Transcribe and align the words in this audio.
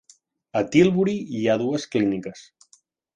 A 0.61 0.61
Tilbury 0.75 1.13
hi 1.39 1.43
ha 1.51 1.57
dues 1.65 1.85
clíniques. 1.97 2.43